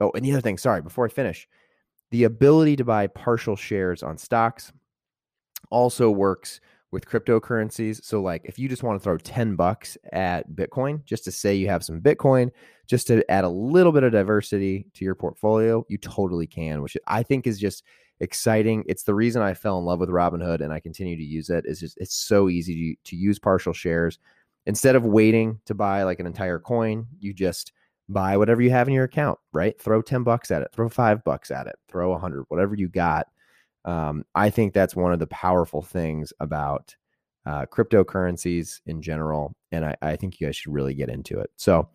oh, 0.00 0.10
and 0.14 0.24
the 0.24 0.32
other 0.32 0.40
thing, 0.40 0.58
sorry, 0.58 0.82
before 0.82 1.04
I 1.06 1.08
finish, 1.08 1.46
the 2.10 2.24
ability 2.24 2.76
to 2.76 2.84
buy 2.84 3.06
partial 3.06 3.54
shares 3.54 4.02
on 4.02 4.18
stocks 4.18 4.72
also 5.70 6.10
works 6.10 6.60
with 6.90 7.06
cryptocurrencies. 7.06 8.04
So, 8.04 8.20
like, 8.20 8.42
if 8.44 8.58
you 8.58 8.68
just 8.68 8.82
want 8.82 8.98
to 8.98 9.04
throw 9.04 9.16
10 9.16 9.54
bucks 9.54 9.96
at 10.12 10.50
Bitcoin, 10.50 11.04
just 11.04 11.24
to 11.24 11.30
say 11.30 11.54
you 11.54 11.68
have 11.68 11.84
some 11.84 12.00
Bitcoin, 12.00 12.50
just 12.90 13.06
to 13.06 13.28
add 13.30 13.44
a 13.44 13.48
little 13.48 13.92
bit 13.92 14.02
of 14.02 14.10
diversity 14.10 14.84
to 14.94 15.04
your 15.04 15.14
portfolio, 15.14 15.86
you 15.88 15.96
totally 15.96 16.48
can, 16.48 16.82
which 16.82 16.96
I 17.06 17.22
think 17.22 17.46
is 17.46 17.60
just 17.60 17.84
exciting. 18.18 18.82
It's 18.88 19.04
the 19.04 19.14
reason 19.14 19.42
I 19.42 19.54
fell 19.54 19.78
in 19.78 19.84
love 19.84 20.00
with 20.00 20.08
Robinhood 20.08 20.60
and 20.60 20.72
I 20.72 20.80
continue 20.80 21.16
to 21.16 21.22
use 21.22 21.50
it. 21.50 21.64
It's 21.68 21.78
just 21.78 21.96
it's 21.98 22.16
so 22.16 22.48
easy 22.48 22.96
to, 23.04 23.10
to 23.10 23.16
use 23.16 23.38
partial 23.38 23.72
shares. 23.72 24.18
Instead 24.66 24.96
of 24.96 25.04
waiting 25.04 25.60
to 25.66 25.74
buy 25.74 26.02
like 26.02 26.18
an 26.18 26.26
entire 26.26 26.58
coin, 26.58 27.06
you 27.20 27.32
just 27.32 27.72
buy 28.08 28.36
whatever 28.36 28.60
you 28.60 28.70
have 28.70 28.88
in 28.88 28.94
your 28.94 29.04
account, 29.04 29.38
right? 29.52 29.80
Throw 29.80 30.02
10 30.02 30.24
bucks 30.24 30.50
at 30.50 30.62
it, 30.62 30.68
throw 30.72 30.88
five 30.88 31.22
bucks 31.22 31.52
at 31.52 31.68
it, 31.68 31.76
throw 31.88 32.12
a 32.12 32.18
hundred, 32.18 32.44
whatever 32.48 32.74
you 32.74 32.88
got. 32.88 33.28
Um, 33.84 34.24
I 34.34 34.50
think 34.50 34.74
that's 34.74 34.96
one 34.96 35.12
of 35.12 35.20
the 35.20 35.28
powerful 35.28 35.80
things 35.80 36.32
about 36.40 36.96
uh, 37.46 37.66
cryptocurrencies 37.66 38.80
in 38.86 39.00
general. 39.00 39.54
And 39.70 39.84
I, 39.84 39.96
I 40.02 40.16
think 40.16 40.40
you 40.40 40.48
guys 40.48 40.56
should 40.56 40.72
really 40.72 40.92
get 40.92 41.08
into 41.08 41.38
it. 41.38 41.50
So 41.54 41.88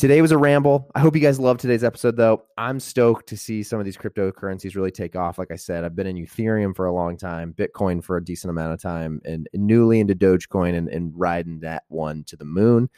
Today 0.00 0.22
was 0.22 0.32
a 0.32 0.38
ramble. 0.38 0.90
I 0.94 1.00
hope 1.00 1.14
you 1.14 1.20
guys 1.20 1.38
loved 1.38 1.60
today's 1.60 1.84
episode, 1.84 2.16
though. 2.16 2.44
I'm 2.56 2.80
stoked 2.80 3.28
to 3.28 3.36
see 3.36 3.62
some 3.62 3.78
of 3.78 3.84
these 3.84 3.98
cryptocurrencies 3.98 4.74
really 4.74 4.90
take 4.90 5.14
off. 5.14 5.36
Like 5.36 5.50
I 5.50 5.56
said, 5.56 5.84
I've 5.84 5.94
been 5.94 6.06
in 6.06 6.16
Ethereum 6.16 6.74
for 6.74 6.86
a 6.86 6.92
long 6.94 7.18
time, 7.18 7.52
Bitcoin 7.52 8.02
for 8.02 8.16
a 8.16 8.24
decent 8.24 8.48
amount 8.48 8.72
of 8.72 8.80
time, 8.80 9.20
and, 9.26 9.46
and 9.52 9.66
newly 9.66 10.00
into 10.00 10.14
Dogecoin 10.14 10.74
and, 10.74 10.88
and 10.88 11.12
riding 11.14 11.60
that 11.60 11.84
one 11.88 12.24
to 12.28 12.36
the 12.38 12.46
moon. 12.46 12.88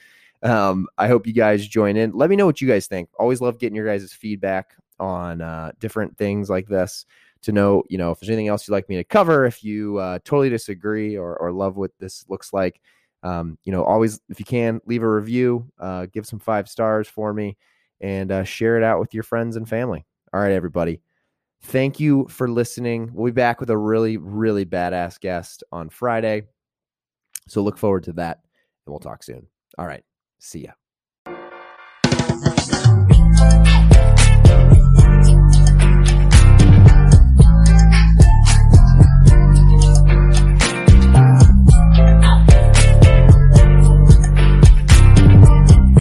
Um, 0.45 0.87
I 0.97 1.09
hope 1.09 1.27
you 1.27 1.33
guys 1.33 1.67
join 1.67 1.97
in. 1.97 2.13
Let 2.13 2.31
me 2.31 2.37
know 2.37 2.47
what 2.47 2.61
you 2.61 2.69
guys 2.69 2.87
think. 2.87 3.09
Always 3.19 3.41
love 3.41 3.59
getting 3.59 3.75
your 3.75 3.87
guys' 3.87 4.13
feedback 4.13 4.77
on 5.01 5.41
uh, 5.41 5.73
different 5.81 6.17
things 6.17 6.49
like 6.49 6.69
this 6.69 7.05
to 7.41 7.51
know, 7.51 7.83
you 7.89 7.99
know, 7.99 8.13
if 8.13 8.21
there's 8.21 8.31
anything 8.31 8.47
else 8.47 8.69
you'd 8.69 8.75
like 8.75 8.89
me 8.89 8.95
to 8.95 9.03
cover, 9.03 9.45
if 9.45 9.65
you 9.65 9.97
uh, 9.97 10.21
totally 10.25 10.51
disagree 10.51 11.17
or, 11.17 11.37
or 11.39 11.51
love 11.51 11.77
what 11.77 11.91
this 11.99 12.25
looks 12.29 12.53
like. 12.53 12.81
Um, 13.23 13.59
you 13.65 13.73
know, 13.73 13.85
always, 13.85 14.21
if 14.29 14.39
you 14.39 14.45
can, 14.45 14.81
leave 14.87 15.03
a 15.03 15.09
review, 15.11 15.71
uh, 15.79 16.07
give 16.13 16.27
some 16.27 16.39
five 16.39 16.69
stars 16.69 17.09
for 17.09 17.33
me, 17.33 17.57
and 18.01 18.33
uh, 18.33 18.45
share 18.45 18.77
it 18.77 18.83
out 18.83 18.99
with 19.01 19.15
your 19.15 19.23
friends 19.23 19.57
and 19.57 19.69
family. 19.69 20.05
All 20.33 20.41
right, 20.41 20.53
everybody. 20.53 21.01
Thank 21.63 22.01
you 22.01 22.27
for 22.29 22.49
listening. 22.49 23.11
We'll 23.13 23.33
be 23.33 23.35
back 23.35 23.61
with 23.61 23.71
a 23.71 23.79
really, 23.79 24.17
really 24.17 24.67
badass 24.67 25.21
guest 25.21 25.63
on 25.71 25.89
Friday. 25.89 26.43
So 27.47 27.63
look 27.63 27.79
forward 27.79 28.05
to 28.05 28.13
that, 28.15 28.41
and 28.87 28.93
we'll 28.93 28.99
talk 28.99 29.23
soon. 29.23 29.47
All 29.79 29.87
right. 29.87 30.03
See 30.41 30.65
ya. 30.65 30.82